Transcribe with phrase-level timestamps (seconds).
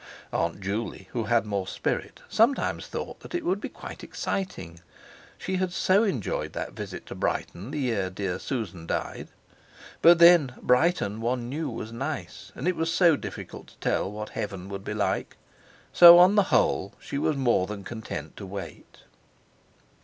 [0.33, 4.79] Aunt Juley, who had more spirit, sometimes thought it would be quite exciting;
[5.37, 9.27] she had so enjoyed that visit to Brighton the year dear Susan died.
[10.01, 14.29] But then Brighton one knew was nice, and it was so difficult to tell what
[14.29, 15.37] heaven would be like,
[15.93, 19.01] so on the whole she was more than content to wait.